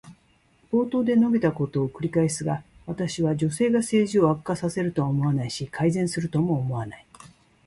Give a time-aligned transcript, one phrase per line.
[0.71, 7.05] 冒頭で述べたことを繰り返すが、私は女性が政治を悪化させるとは思わないし、改善するとも思わない。